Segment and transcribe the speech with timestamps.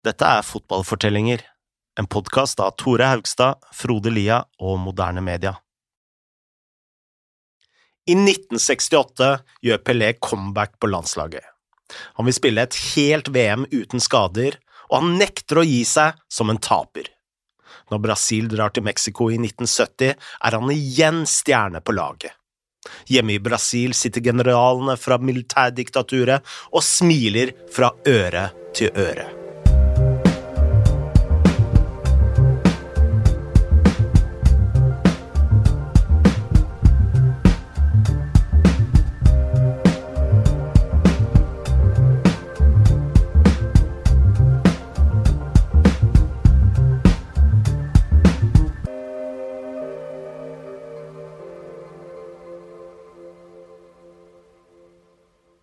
[0.00, 1.42] Dette er Fotballfortellinger,
[2.00, 5.58] en podkast av Tore Haugstad, Frode Lia og Moderne Media.
[8.08, 9.26] I 1968
[9.60, 11.44] gjør Pelé comeback på landslaget.
[12.16, 14.56] Han vil spille et helt VM uten skader,
[14.88, 17.10] og han nekter å gi seg som en taper.
[17.92, 22.32] Når Brasil drar til Mexico i 1970, er han igjen stjerne på laget.
[23.12, 29.28] Hjemme i Brasil sitter generalene fra militærdiktaturet og smiler fra øre til øre.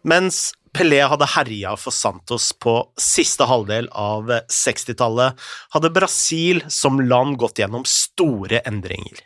[0.07, 5.35] Mens Pelé hadde herja for Santos på siste halvdel av 60-tallet,
[5.73, 9.23] hadde Brasil som land gått gjennom store endringer.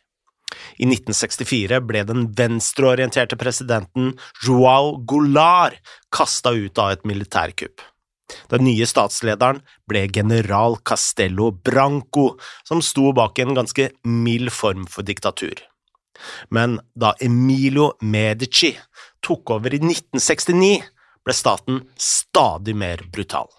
[0.82, 4.16] I 1964 ble den venstreorienterte presidenten
[4.46, 5.78] Joao Goulart
[6.14, 7.84] kasta ut av et militærkupp.
[8.50, 9.60] Den nye statslederen
[9.92, 12.32] ble general Castello Branco,
[12.64, 15.60] som sto bak en ganske mild form for diktatur.
[16.50, 18.74] Men da Emilio Medici
[19.24, 20.82] tok over i 1969,
[21.22, 23.50] ble staten stadig mer brutal.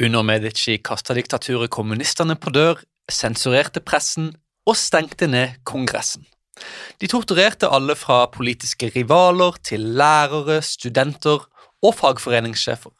[0.00, 4.30] Under Medici kasta diktaturet kommunistene på dør, sensurerte pressen
[4.68, 6.24] og stengte ned Kongressen.
[7.00, 11.46] De torturerte alle fra politiske rivaler til lærere, studenter
[11.80, 12.92] og fagforeningssjefer.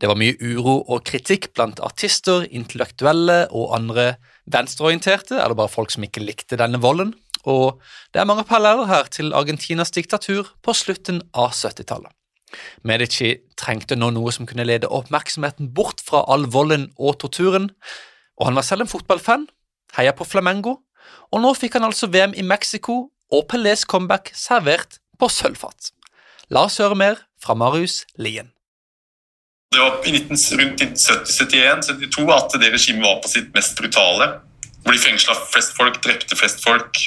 [0.00, 4.16] Det var mye uro og kritikk blant artister, intellektuelle og andre
[4.52, 7.14] venstreorienterte, eller bare folk som ikke likte denne volden,
[7.46, 7.80] og
[8.12, 12.10] det er mange paralleller her til Argentinas diktatur på slutten av 70-tallet.
[12.86, 17.70] Medici trengte nå noe som kunne lede oppmerksomheten bort fra all volden og torturen,
[18.38, 19.46] og han var selv en fotballfan,
[19.96, 20.80] heia på Flamengo,
[21.32, 25.92] og nå fikk han altså VM i Mexico og Pelés comeback servert på sølvfat.
[26.50, 28.52] La oss høre mer fra Marius Lien.
[29.74, 34.28] Det var i 19, rundt 1970-71-72 at det regimet var på sitt mest brutale.
[34.84, 37.00] Hvor de fengsla flest folk, drepte flest folk.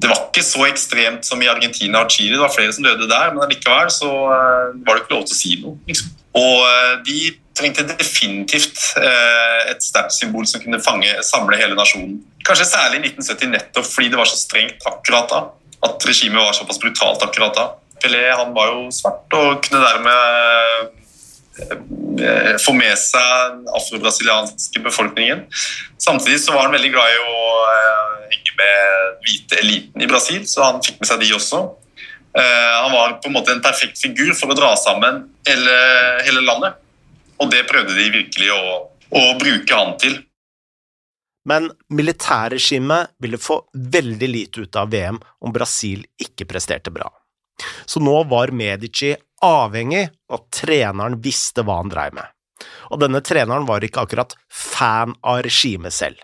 [0.00, 2.34] Det var ikke så ekstremt som i Argentina og Chile.
[2.34, 5.36] Det var flere som døde der, men likevel så uh, var det ikke lov til
[5.36, 5.78] å si noe.
[5.88, 6.10] Liksom.
[6.40, 7.18] Og uh, de
[7.54, 12.18] trengte definitivt uh, et sterkt symbol som kunne fange, samle hele nasjonen.
[12.44, 15.44] Kanskje særlig i 1970 nettopp fordi det var så strengt akkurat da.
[15.86, 17.70] At regimet var såpass brutalt akkurat da.
[18.02, 20.90] Pelé han var jo svart og kunne dermed
[22.64, 25.44] få med seg den afrobrasilianske befolkningen.
[26.02, 27.40] Samtidig så var han veldig glad i å
[28.32, 31.62] henge med hvite eliten i Brasil, så han fikk med seg de også.
[32.34, 35.76] Han var på en måte en perfekt figur for å dra sammen hele,
[36.26, 36.80] hele landet.
[37.38, 38.78] Og det prøvde de virkelig å,
[39.14, 40.18] å bruke han til.
[41.48, 47.10] Men militærregimet ville få veldig lite ut av VM om Brasil ikke presterte bra.
[47.86, 49.12] Så nå var Medici
[49.44, 52.30] avhengig av at treneren visste hva han dreiv med.
[52.92, 56.18] Og denne treneren var ikke akkurat fan av regimet selv.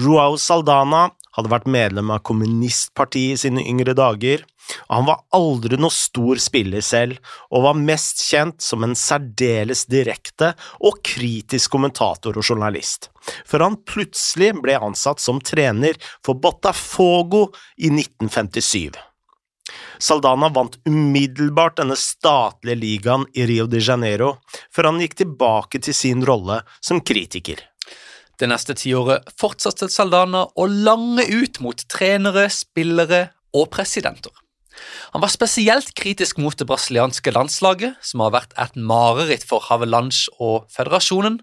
[0.00, 4.44] Ruau Saldana hadde vært medlem av kommunistpartiet i sine yngre dager,
[4.88, 7.18] og han var aldri noe stor spiller selv,
[7.52, 13.10] og var mest kjent som en særdeles direkte og kritisk kommentator og journalist,
[13.48, 19.11] før han plutselig ble ansatt som trener for Botafogo i 1957.
[19.98, 24.36] Saldana vant umiddelbart denne statlige ligaen i Rio de Janeiro,
[24.72, 27.60] før han gikk tilbake til sin rolle som kritiker.
[28.38, 34.32] Det neste tiåret fortsatte Saldana å lange ut mot trenere, spillere og presidenter.
[35.14, 40.30] Han var spesielt kritisk mot det brasilianske landslaget, som har vært et mareritt for Havelange
[40.42, 41.40] og føderasjonen,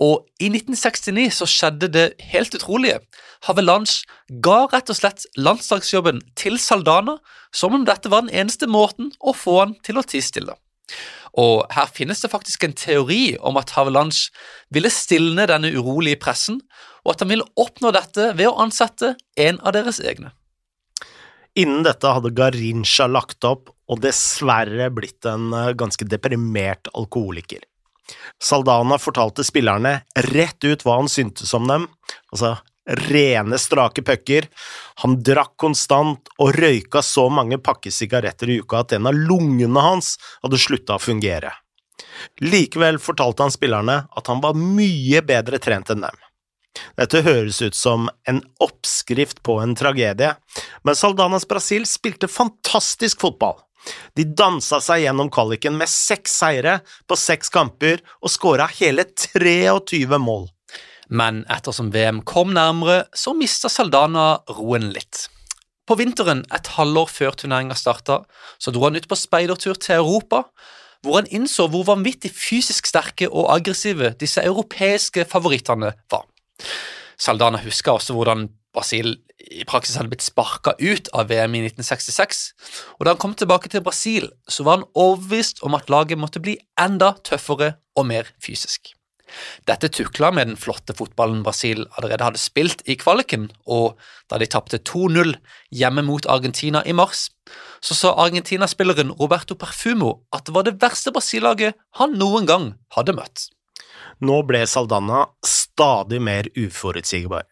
[0.00, 3.00] og i 1969 så skjedde det helt utrolige.
[3.48, 4.04] Havelange
[4.44, 7.18] ga rett og slett landslagsjobben til Saldana,
[7.52, 10.56] som om dette var den eneste måten å få han til å tie stille.
[11.38, 14.32] Og her finnes det faktisk en teori om at Havelange
[14.74, 16.58] ville stilne denne urolige pressen,
[17.04, 20.34] og at han ville oppnå dette ved å ansette en av deres egne.
[21.58, 27.64] Innen dette hadde Garincha lagt opp og dessverre blitt en ganske deprimert alkoholiker.
[28.42, 30.00] Saldana fortalte spillerne
[30.30, 31.86] rett ut hva han syntes om dem,
[32.30, 32.56] altså
[33.10, 34.48] rene, strake pucker.
[35.04, 39.84] Han drakk konstant og røyka så mange pakker sigaretter i uka at en av lungene
[39.84, 41.52] hans hadde slutta å fungere.
[42.42, 46.26] Likevel fortalte han spillerne at han var mye bedre trent enn dem.
[46.98, 50.34] Dette høres ut som en oppskrift på en tragedie,
[50.84, 53.58] men Saldanas Brasil spilte fantastisk fotball.
[54.16, 60.20] De dansa seg gjennom kvaliken med seks seire på seks kamper og skåra hele 23
[60.20, 60.48] mål.
[61.10, 65.26] Men ettersom VM kom nærmere, så mista Saldana roen litt.
[65.88, 68.20] På vinteren, et halvår før turneringa starta,
[68.62, 70.44] så dro han ut på speidertur til Europa,
[71.02, 76.29] hvor han innså hvor vanvittig fysisk sterke og aggressive disse europeiske favorittene var.
[77.20, 79.16] Saldana husker også hvordan Brasil
[79.50, 82.40] i praksis hadde blitt sparka ut av VM i 1966,
[82.98, 86.42] og da han kom tilbake til Brasil, så var han overbevist om at laget måtte
[86.42, 88.92] bli enda tøffere og mer fysisk.
[89.68, 93.98] Dette tukla med den flotte fotballen Brasil allerede hadde spilt i kvaliken, og
[94.30, 95.36] da de tapte 2-0
[95.70, 97.28] hjemme mot Argentina i mars,
[97.82, 103.14] så sa Argentina-spilleren Roberto Perfumo at det var det verste Brasil-laget han noen gang hadde
[103.16, 103.48] møtt.
[104.20, 105.24] Nå ble Saldana
[105.80, 107.42] stadig mer uforutsigbar.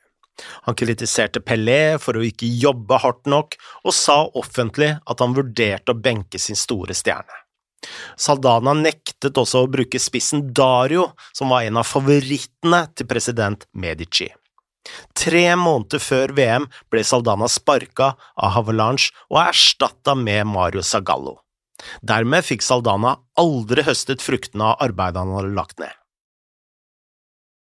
[0.69, 3.57] Han kritiserte Pelé for å ikke jobbe hardt nok,
[3.89, 7.45] og sa offentlig at han vurderte å benke sin store stjerne.
[8.19, 14.29] Saldana nektet også å bruke spissen Dario, som var en av favorittene til president Medici.
[15.17, 21.39] Tre måneder før VM ble Saldana sparka av Havelange og erstatta med Mario Zagallo.
[22.03, 25.97] Dermed fikk Saldana aldri høstet fruktene av arbeidet han hadde lagt ned.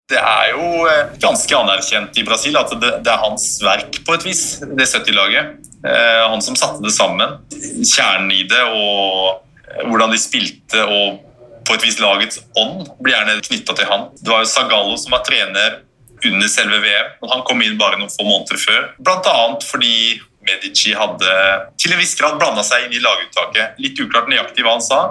[0.07, 4.15] Det er jo eh, ganske anerkjent i Brasil at det, det er hans verk på
[4.15, 5.57] et vis, det 70-laget.
[5.83, 7.41] Eh, han som satte det sammen.
[7.51, 9.43] Kjernen i det og
[9.83, 11.19] hvordan de spilte og
[11.67, 14.07] på et vis lagets ånd blir gjerne knytta til han.
[14.21, 15.81] Det var jo Zagallo som var trener
[16.23, 17.11] under selve VM.
[17.21, 18.89] og Han kom inn bare noen få måneder før.
[19.03, 19.35] Bl.a.
[19.67, 21.35] fordi Medici hadde
[21.75, 23.75] til en viss grad blanda seg inn i laguttaket.
[23.83, 25.01] Litt uklart nøyaktig hva han sa,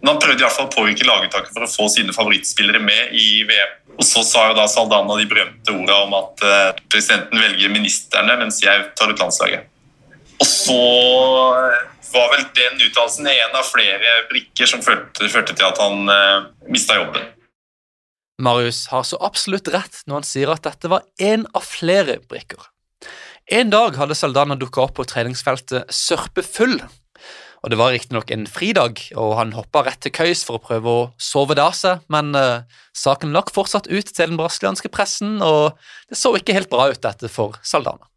[0.00, 3.12] men han prøvde i hvert fall å påvirke laguttaket for å få sine favorittspillere med
[3.16, 3.74] i VM.
[4.00, 8.38] Og så sa jo da Saldana de berømte orda om at uh, presidenten velger ministerne,
[8.40, 9.68] mens jeg tar ut landslaget.
[10.40, 10.78] Og så
[11.52, 11.82] eh,
[12.14, 16.46] var vel den uttalelsen en av flere brikker som førte, førte til at han eh,
[16.72, 17.26] mista jobben.
[18.40, 22.70] Marius har så absolutt rett når han sier at dette var én av flere brikker.
[23.52, 26.78] En dag hadde Saldana dukka opp på treningsfeltet sørpefull
[27.60, 30.92] og Det var riktignok en fridag, og han hoppa rett til køys for å prøve
[30.92, 32.64] å sove det av seg, men uh,
[32.96, 35.76] saken lakk fortsatt ut til den brasilianske pressen, og
[36.08, 38.08] det så ikke helt bra ut, dette for Saldana.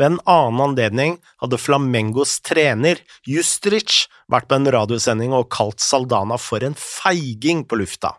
[0.00, 2.98] Ved en annen anledning hadde Flamengos trener,
[3.28, 8.16] Justric, vært på en radiosending og kalt Saldana for en feiging på lufta.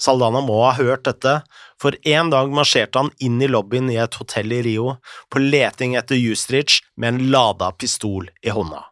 [0.00, 1.40] Saldana må ha hørt dette,
[1.80, 4.96] for en dag marsjerte han inn i lobbyen i et hotell i Rio
[5.32, 8.89] på leting etter Justric med en lada pistol i hånda.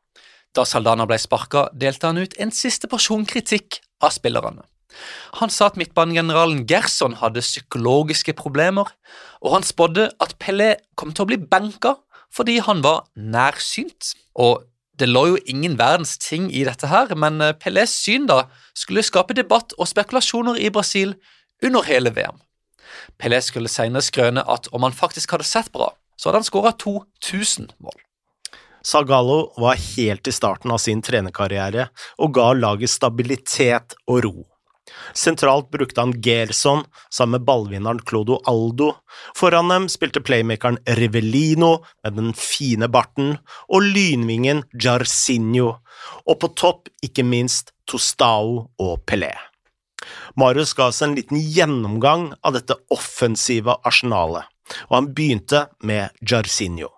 [0.56, 4.64] Da Saldana ble sparka, delte han ut en siste porsjon kritikk av spillerne.
[5.38, 8.88] Han sa at midtbanegeneralen Gerson hadde psykologiske problemer,
[9.44, 11.98] og han spådde at Pelé kom til å bli benka
[12.34, 14.12] fordi han var nærsynt.
[14.36, 14.64] Og
[15.00, 18.46] det lå jo ingen verdens ting i dette her, men Pelés syn da
[18.76, 21.14] skulle skape debatt og spekulasjoner i Brasil
[21.64, 22.40] under hele VM.
[23.20, 26.74] Pelé skulle senere skrøne at om han faktisk hadde sett bra, så hadde han skåra
[26.76, 27.96] 2000 mål.
[28.88, 34.36] Zagallo var helt i starten av sin trenerkarriere og ga laget stabilitet og ro.
[35.12, 38.94] Sentralt brukte han Gerson sammen med ballvinneren Clodo Aldo.
[39.36, 43.36] Foran dem spilte playmakeren Rivellino med den fine barten,
[43.68, 45.74] og lynvingen Jarcinho,
[46.24, 49.34] og på topp ikke minst Tostao og Pelé.
[50.38, 54.46] Marius ga oss en liten gjennomgang av dette offensive arsenalet,
[54.88, 56.97] og han begynte med Jarcinho.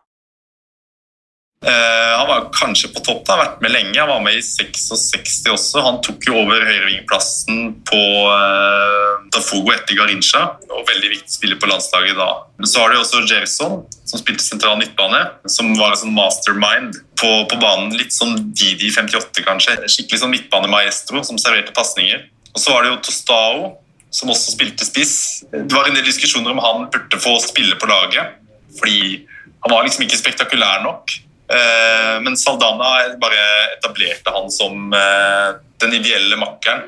[1.61, 3.99] Uh, han var kanskje på topp, da, vært med lenge.
[4.01, 5.83] Han var med i 66 også.
[5.85, 8.01] Han tok jo over høyrevingplassen på
[8.33, 10.41] uh, Dafogo etter Garincha,
[10.73, 12.31] og veldig viktig spiller på landslaget da.
[12.57, 13.77] Men så har du også Gerson,
[14.09, 15.21] som spilte sentral midtbane,
[15.53, 17.93] som var en sånn mastermind på, på banen.
[18.01, 19.77] Litt som Didi 58, kanskje.
[19.85, 22.25] Skikkelig sånn midtbanemaestro som serverte pasninger.
[22.55, 23.73] Og så var det jo Tostao,
[24.09, 25.17] som også spilte spiss.
[25.53, 28.39] Det var en del diskusjoner om han burde få spille på laget,
[28.81, 29.27] fordi
[29.61, 31.21] han var liksom ikke spektakulær nok.
[31.51, 33.41] Eh, men Saldana bare
[33.77, 35.49] etablerte han som eh,
[35.83, 36.85] den ideelle makkeren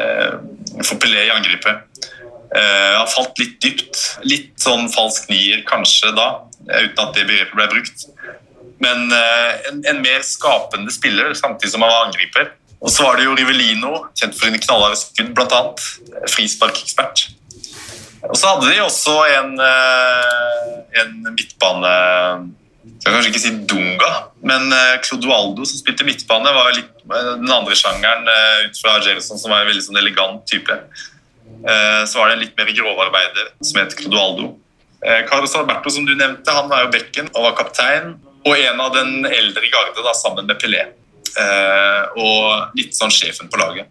[0.00, 0.38] eh,
[0.80, 1.82] for Pelé i angrepet.
[2.56, 3.98] Han falt litt dypt.
[4.24, 6.28] Litt sånn falsk nier kanskje da,
[6.62, 8.04] uten at det begrepet ble brukt.
[8.80, 12.52] Men en, en mer skapende spiller samtidig som han var angriper.
[12.78, 15.60] Og så var det jo Rivelino, kjent for sine knallharde skudd, bl.a.
[16.32, 17.26] Frisparkekspert.
[18.30, 19.52] Og så hadde de også en,
[21.02, 21.92] en midtbane
[23.00, 24.10] skal kanskje ikke si Dunga,
[24.46, 28.96] men uh, Clodoaldo, som spilte midtbane, var litt uh, den andre sjangeren uh, ut fra
[29.04, 30.80] Jelson, som var en veldig sånn elegant type.
[31.66, 34.48] Så var det en litt mer grovarbeider som het Clodoaldo.
[35.30, 38.16] Carlos Alberto, som du nevnte, han var jo bekken og var kaptein.
[38.46, 40.82] Og en av den eldre garde da, sammen med Pelé.
[42.18, 43.90] og litt sånn sjefen på laget.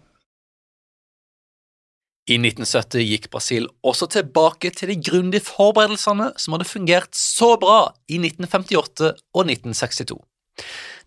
[2.26, 7.92] I 1970 gikk Brasil også tilbake til de grundige forberedelsene som hadde fungert så bra
[8.10, 10.16] i 1958 og 1962.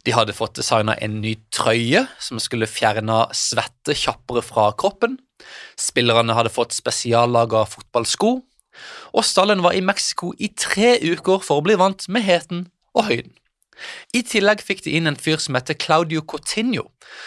[0.07, 5.17] De hadde fått designa en ny trøye som skulle fjerne svette kjappere fra kroppen.
[5.75, 8.37] Spillerne hadde fått spesiallaga fotballsko.
[9.11, 13.09] Og stallen var i Mexico i tre uker for å bli vant med heten og
[13.09, 13.33] høyden.
[14.15, 16.85] I tillegg fikk de inn en fyr som heter Claudio Coutinho,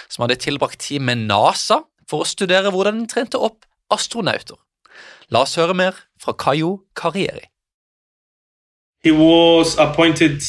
[0.08, 4.58] som hadde tilbrakt tid med NASA for å studere hvordan de trente opp astronauter.
[5.28, 7.48] La oss høre mer fra Caio Carrieri.
[9.04, 10.42] He was appointed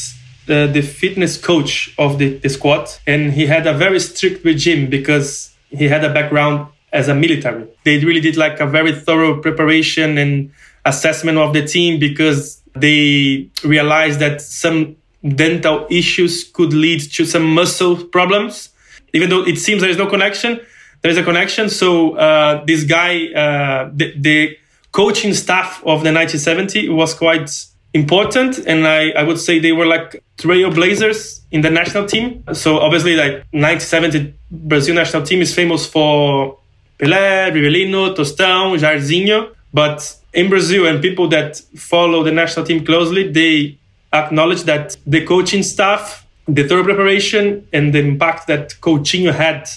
[0.47, 4.89] uh, the fitness coach of the, the squad, and he had a very strict regime
[4.89, 7.65] because he had a background as a military.
[7.83, 10.51] They really did like a very thorough preparation and
[10.85, 17.45] assessment of the team because they realized that some dental issues could lead to some
[17.45, 18.69] muscle problems.
[19.13, 20.59] Even though it seems there is no connection,
[21.03, 21.69] there is a connection.
[21.69, 24.57] So uh, this guy, uh, the, the,
[24.91, 27.50] coaching staff of the 1970 was quite
[27.95, 32.43] important, and I, I would say they were like trailblazers in the national team.
[32.53, 36.60] So obviously, like 1970 Brazil national team is famous for
[37.00, 43.31] Pelé, Rivelino, Tostão, Jairzinho, but in Brazil and people that follow the national team closely,
[43.31, 43.79] they
[44.13, 49.67] acknowledge that the coaching staff, the thorough preparation, and the impact that Coutinho had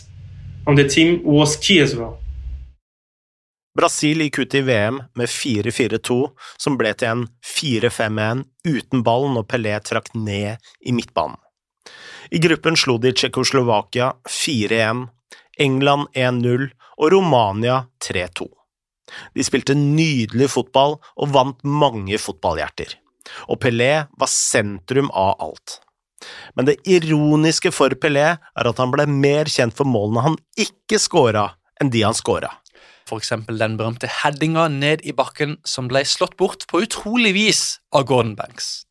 [0.66, 2.18] on the team was key as well.
[3.76, 6.16] Brasil gikk ut i VM med 4-4-2,
[6.56, 11.36] som ble til en 4-5-1 uten ball når Pelé trakk ned i midtbanen.
[12.32, 15.04] I gruppen slo de Tsjekkoslovakia 4-1,
[15.62, 18.48] England 1-0 og Romania 3-2.
[19.36, 22.96] De spilte nydelig fotball og vant mange fotballhjerter,
[23.52, 25.80] og Pelé var sentrum av alt.
[26.56, 31.00] Men det ironiske for Pelé er at han ble mer kjent for målene han ikke
[31.02, 32.54] scora, enn de han scora.
[33.06, 37.62] Eksempel den berømte headinga ned i bakken som ble slått bort på utrolig vis
[37.94, 38.86] av Gordon Banks.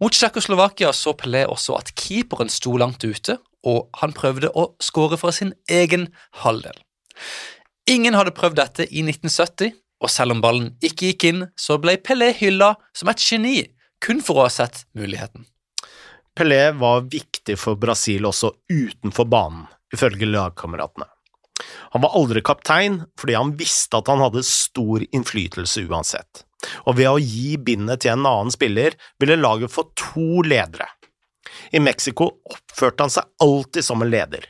[0.00, 5.18] Mot Tsjekkoslovakia så Pelé også at keeperen sto langt ute, og han prøvde å skåre
[5.20, 6.08] fra sin egen
[6.44, 6.78] halvdel.
[7.90, 11.98] Ingen hadde prøvd dette i 1970, og selv om ballen ikke gikk inn, så ble
[12.00, 13.58] Pelé hylla som et geni,
[14.00, 15.44] kun for å ha sett muligheten.
[16.36, 21.08] Pelé var viktig for Brasil også utenfor banen, ifølge lagkameratene.
[21.92, 26.44] Han var aldri kaptein fordi han visste at han hadde stor innflytelse uansett,
[26.86, 30.86] og ved å gi bindet til en annen spiller ville laget få to ledere.
[31.74, 34.46] I Mexico oppførte han seg alltid som en leder.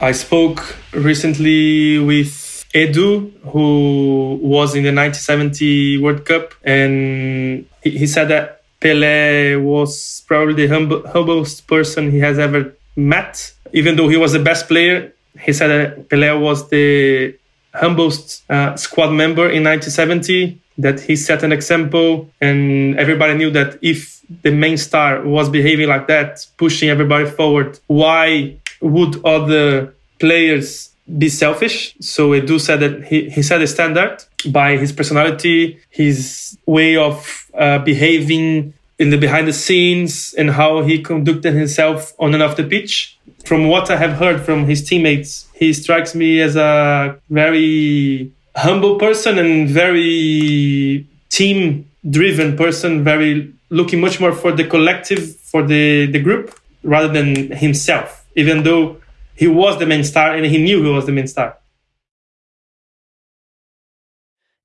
[0.00, 0.62] I spoke
[0.92, 9.56] recently with Edu, who was in the 1970 World Cup, and he said that Pele
[9.56, 13.52] was probably the humble, humblest person he has ever met.
[13.72, 17.34] Even though he was the best player, he said that Pele was the
[17.74, 23.78] humblest uh, squad member in 1970, that he set an example, and everybody knew that
[23.82, 30.89] if the main star was behaving like that, pushing everybody forward, why would other players
[31.18, 31.96] be selfish?
[32.00, 37.50] So Edu said that he, he set a standard by his personality, his way of
[37.54, 42.56] uh, behaving in the behind the scenes, and how he conducted himself on and off
[42.56, 47.18] the pitch from what I have heard from his teammates, he strikes me as a
[47.30, 55.36] very humble person and very team driven person, very looking much more for the collective,
[55.36, 59.00] for the, the group, rather than himself, even though
[59.40, 61.56] he was the main star and he knew he was the main star.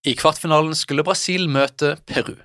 [0.05, 2.35] I kvartfinalen skulle Brasil møte Peru.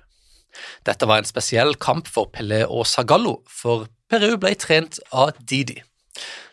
[0.87, 5.77] Dette var en spesiell kamp for Pelé og Zagallo, for Peru ble trent av Didi.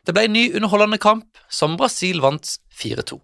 [0.04, 3.20] Det ble en ny underholdende kamp, som Brasil vant 4-2.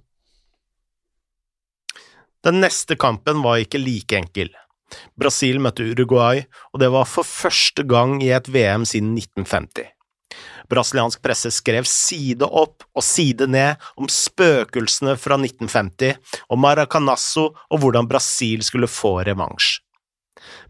[2.45, 4.51] Den neste kampen var ikke like enkel.
[5.19, 9.94] Brasil møtte Uruguay, og det var for første gang i et VM siden 1950.
[10.71, 16.15] Brasiliansk presse skrev side opp og side ned om spøkelsene fra 1950,
[16.49, 19.81] om Maracanazo og hvordan Brasil skulle få revansj.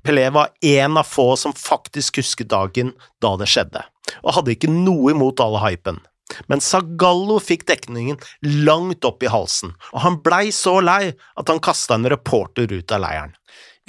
[0.05, 3.85] Pelé var en av få som faktisk husket dagen da det skjedde,
[4.23, 6.03] og hadde ikke noe imot all hypen.
[6.49, 8.19] Men Zagallo fikk dekningen
[8.65, 12.95] langt opp i halsen, og han blei så lei at han kasta en reporter ut
[12.95, 13.35] av leiren.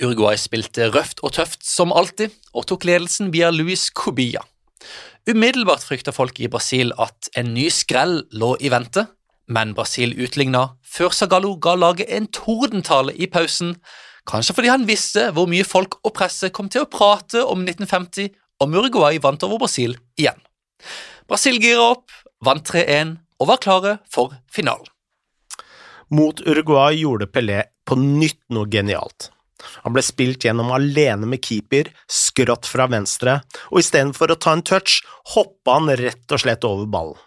[0.01, 4.43] Uruguay spilte røft og tøft som alltid, og tok ledelsen via Luis Cubilla.
[5.29, 9.07] Umiddelbart frykta folk i Brasil at en ny skrell lå i vente,
[9.49, 13.75] men Brasil utligna før Sagallo ga laget en tordentale i pausen,
[14.29, 18.31] kanskje fordi han visste hvor mye folk og presse kom til å prate om 1950
[18.61, 20.39] og Uruguay vant over Brasil igjen.
[21.29, 22.11] Brasil gira opp,
[22.45, 24.87] vant 3-1 og var klare for finalen.
[26.13, 29.31] Mot Uruguay gjorde Pelé på nytt noe genialt.
[29.85, 33.39] Han ble spilt gjennom alene med keeper, skrått fra venstre,
[33.71, 35.01] og istedenfor å ta en touch,
[35.35, 37.21] hoppa han rett og slett over ballen.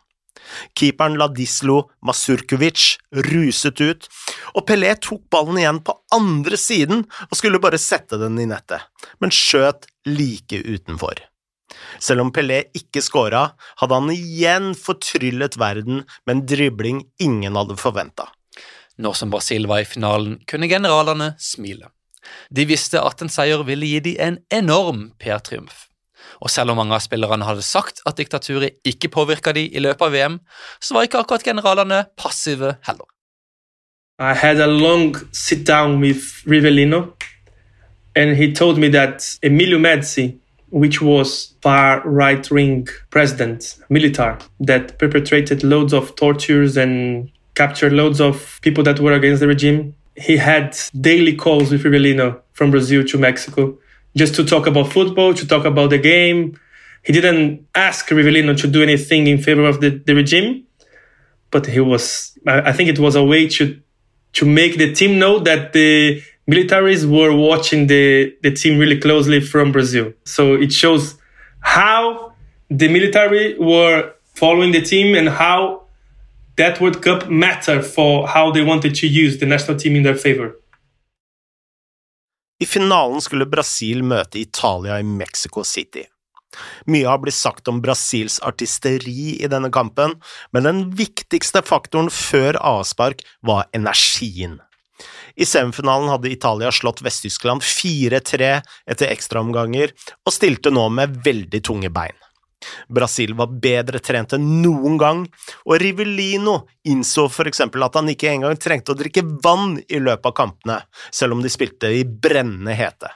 [0.78, 4.08] Keeperen Ladislo Masurkovic ruset ut,
[4.54, 8.86] og Pelé tok ballen igjen på andre siden og skulle bare sette den i nettet,
[9.20, 11.20] men skjøt like utenfor.
[12.00, 17.76] Selv om Pelé ikke skåra, hadde han igjen fortryllet verden med en dribling ingen hadde
[17.80, 18.30] forventa.
[18.98, 21.92] Når som Brasil var i finalen, kunne generalene smile.
[22.54, 25.88] De visste at en seier ville gi dem en enorm PR-triumf.
[26.40, 30.06] Og selv om mange av spillerne hadde sagt at diktaturet ikke påvirka de i løpet
[30.06, 30.40] av VM,
[30.80, 33.06] så var ikke akkurat generalene passive heller.
[34.20, 37.14] I had a long sit down with Rivellino,
[38.16, 44.98] and he told me that Emilio Medici, which was far right wing president, military, that
[44.98, 50.36] perpetrated loads of tortures and captured loads of people that were against the regime, he
[50.36, 53.78] had daily calls with Rivellino from Brazil to Mexico
[54.16, 56.58] just to talk about football, to talk about the game.
[57.04, 60.64] He didn't ask Rivellino to do anything in favor of the, the regime,
[61.50, 63.80] but he was, I think it was a way to,
[64.34, 69.40] to make the team know that the militaries were watching the, the team really closely
[69.40, 70.12] from Brazil.
[70.24, 71.16] So it shows
[71.60, 72.32] how
[72.68, 75.82] the military were following the team and how
[76.58, 80.18] that World Cup matter for how they wanted to use the national team in their
[80.18, 80.52] favor.
[82.60, 86.04] I finalen skulle Brasil møte Italia i Mexico City.
[86.90, 90.16] Mye har blitt sagt om Brasils artisteri i denne kampen,
[90.52, 94.58] men den viktigste faktoren før avspark var energien.
[95.38, 98.48] I semifinalen hadde Italia slått Vest-Tyskland 4-3
[98.90, 99.92] etter ekstraomganger,
[100.26, 102.16] og stilte nå med veldig tunge bein.
[102.88, 105.22] Brasil var bedre trent enn noen gang,
[105.66, 110.30] og Rivelino innså for eksempel at han ikke engang trengte å drikke vann i løpet
[110.32, 113.12] av kampene, selv om de spilte i brennende hete.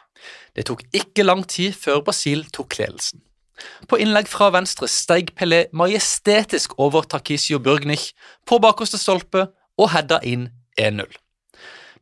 [0.55, 3.23] Det tok ikke lang tid før Brasil tok ledelsen.
[3.89, 8.11] På innlegg fra venstre steig Pelé majestetisk over Takisio Burgnich
[8.49, 9.47] på bakerste stolpe
[9.79, 10.49] og heada inn
[10.81, 11.07] 1-0.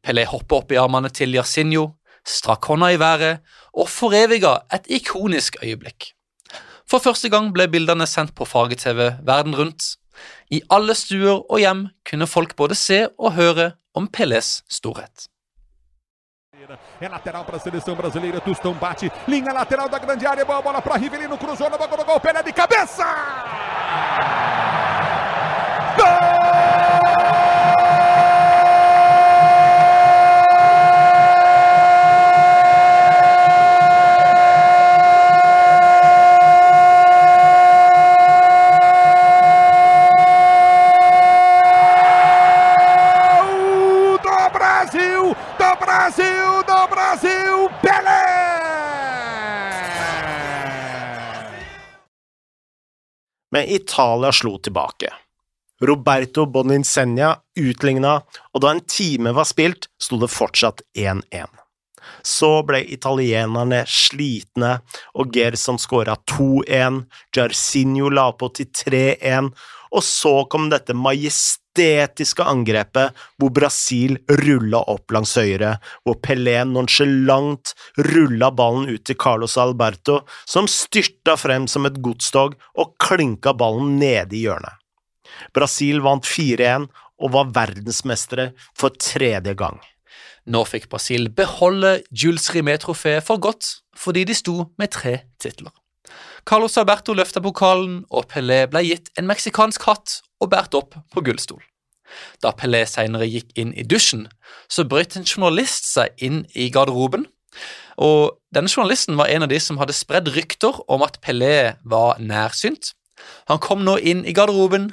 [0.01, 1.91] Pelé hoppa opp i armene til Yasinho,
[2.25, 3.45] strakk hånda i været
[3.77, 6.15] og foreviga et ikonisk øyeblikk.
[6.91, 9.95] For første gang ble bildene sendt på farge-TV verden rundt.
[10.51, 15.29] I alle stuer og hjem kunne folk både se og høre om Pelés storhet.
[17.01, 18.41] É lateral para a seleção brasileira.
[18.41, 19.11] Tustão bate.
[19.27, 20.45] Linha lateral da grande área.
[20.45, 21.39] Boa bola para Rivelino.
[21.39, 22.21] Cruzou na boca do gol.
[22.21, 23.07] Pelé de cabeça!
[25.97, 26.40] Gol
[53.61, 55.13] Men Italia slo tilbake.
[55.81, 58.15] Roberto Boninsegna utligna,
[58.55, 61.45] og da en time var spilt, sto det fortsatt 1-1.
[62.25, 64.79] Så ble italienerne slitne,
[65.13, 67.03] og Gerson skåra 2-1,
[67.37, 69.53] Jarsinho la på til 3-1,
[69.91, 77.75] og så kom dette majestetiske angrepet hvor Brasil rulla opp langs høyre, hvor Pelé nonchalant
[78.11, 83.99] rulla ballen ut til Carlos Alberto, som styrta frem som et godstog og klinka ballen
[84.03, 84.77] nede i hjørnet.
[85.57, 86.89] Brasil vant 4-1
[87.21, 89.79] og var verdensmestere for tredje gang.
[90.51, 95.75] Nå fikk Brasil beholde Jules Rimet-trofeet for godt, fordi de sto med tre titler.
[96.49, 101.25] Carlos Alberto løfta pokalen, og Pelé ble gitt en meksikansk hatt og båret opp på
[101.25, 101.61] gullstol.
[102.43, 104.27] Da Pelé senere gikk inn i dusjen,
[104.69, 107.29] så brøt en journalist seg inn i garderoben.
[108.01, 112.19] Og denne journalisten var en av de som hadde spredd rykter om at Pelé var
[112.19, 112.95] nærsynt.
[113.51, 114.91] Han kom nå inn i garderoben,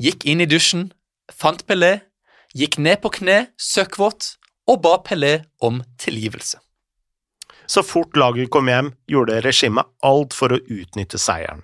[0.00, 0.90] gikk inn i dusjen,
[1.32, 2.00] fant Pelé,
[2.54, 4.34] gikk ned på kne, søkkvåt,
[4.70, 6.60] og ba Pelé om tilgivelse.
[7.70, 11.60] Så fort laget kom hjem, gjorde regimet alt for å utnytte seieren.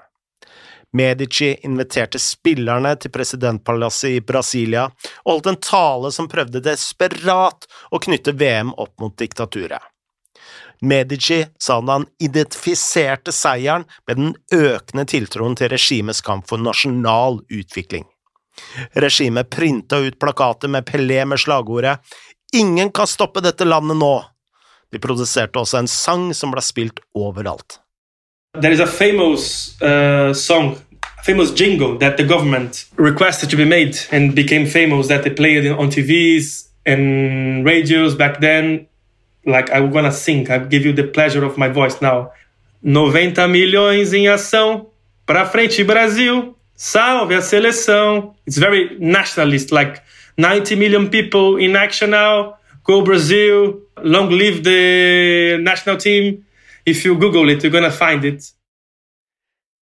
[0.94, 4.84] Medici inviterte spillerne til presidentpalasset i Brasilia
[5.24, 9.82] og holdt en tale som prøvde desperat å knytte VM opp mot diktaturet.
[10.86, 17.40] Medici sa at han identifiserte seieren med den økende tiltroen til regimets kamp for nasjonal
[17.50, 18.06] utvikling.
[18.94, 21.98] Regimet printa ut plakater med Pelé med slagordet
[22.54, 24.14] Ingen kan stoppe dette landet nå!
[24.92, 27.80] De produserte også en sang som ble spilt overalt.
[28.60, 30.76] There is a famous uh, song
[31.26, 35.66] famous jingle that the government requested to be made and became famous that they played
[35.66, 38.86] on TVs and radios back then.
[39.44, 42.30] Like I'm gonna sing, I give you the pleasure of my voice now.
[42.82, 44.86] 90 milhões em ação,
[45.26, 48.34] pra frente Brasil, salve a seleção.
[48.46, 50.00] It's very nationalist, like
[50.36, 56.44] 90 million people in action now, go Brazil, long live the national team.
[56.84, 58.52] If you Google it, you're gonna find it.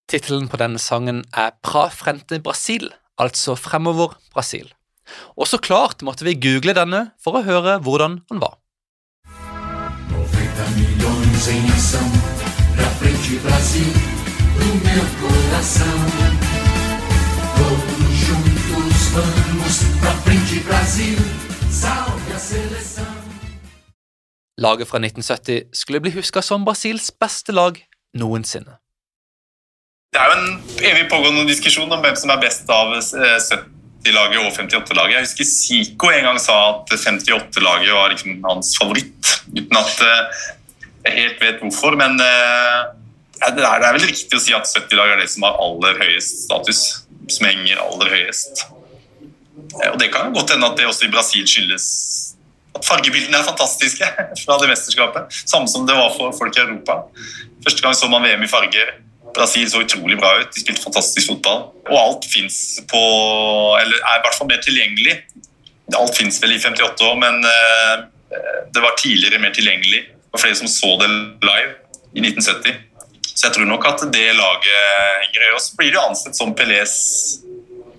[0.09, 4.73] Tittelen på denne sangen er Pra frente Brasil, altså Fremover Brasil.
[5.37, 8.59] Og så klart måtte vi google denne for å høre hvordan han var.
[10.13, 11.65] 90 milhões em
[12.77, 13.93] pra frente Brasil,
[14.59, 16.01] do meu coração.
[17.57, 21.19] Todos juntos vamos, pra frente Brasil,
[21.71, 23.04] salve a seleção.
[24.61, 27.79] Laget fra 1970 skulle bli huska som Brasils beste lag
[28.15, 28.79] noensinne.
[30.15, 34.45] Det er jo en evig pågående diskusjon om hvem som er best av eh, 70-laget
[34.45, 35.17] og 58-laget.
[35.17, 40.45] Jeg husker Zico en gang sa at 58-laget var liksom hans favoritt, uten at eh,
[41.09, 41.99] jeg helt vet hvorfor.
[41.99, 42.95] Men eh,
[43.59, 46.85] det er, vel riktig å si at 70-laget er det som har aller høyest status,
[47.35, 48.69] som henger aller høyest.
[48.71, 51.89] Eh, Og det kan godt hende at det også i Brasil skyldes
[52.83, 54.09] fargebildene er fantastiske
[54.43, 55.41] fra det mesterskapet.
[55.45, 57.03] Samme som det var for folk i Europa.
[57.65, 58.97] Første gang så man VM i farger.
[59.35, 60.51] Brasil så utrolig bra ut.
[60.55, 61.69] De spilte fantastisk fotball.
[61.91, 63.03] Og alt fins på
[63.81, 65.17] Eller er i hvert fall mer tilgjengelig.
[65.95, 68.05] Alt fins vel i 58 år, men eh,
[68.73, 70.01] det var tidligere mer tilgjengelig.
[70.09, 71.11] Det var flere som så det
[71.45, 71.75] live
[72.15, 72.79] i 1970.
[73.35, 74.81] Så jeg tror nok at det laget
[75.25, 75.69] henger i oss.
[75.71, 76.95] så blir jo ansett som Pelés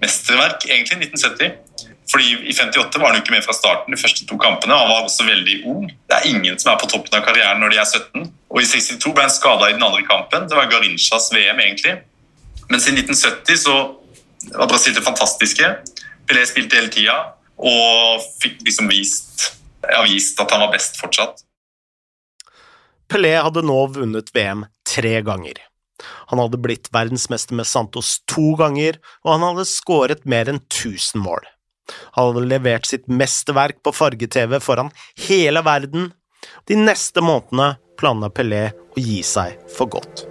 [0.02, 1.65] mesterverk, egentlig, i 1970.
[2.12, 4.78] Fordi I 58 var han jo ikke med fra starten, de første to kampene.
[4.78, 5.88] Han var også veldig ung.
[5.90, 8.28] Det er ingen som er på toppen av karrieren når de er 17.
[8.54, 10.46] Og I 62 ble han skada i den andre kampen.
[10.50, 11.96] Det var Garinchas VM, egentlig.
[12.70, 13.76] Men siden 1970 så
[14.54, 15.72] var Brasil det fantastiske.
[16.30, 17.18] Pelé spilte hele tida
[17.56, 19.52] og fikk liksom vist,
[19.86, 21.42] ja, vist at han var best fortsatt.
[23.10, 25.62] Pelé hadde nå vunnet VM tre ganger.
[26.32, 31.22] Han hadde blitt verdensmester med Santos to ganger, og han hadde skåret mer enn 1000
[31.24, 31.46] mål.
[32.18, 34.92] Han hadde levert sitt mesterverk på farge-TV foran
[35.28, 36.12] hele verden.
[36.70, 40.28] De neste månedene planla Pelé å gi seg for godt.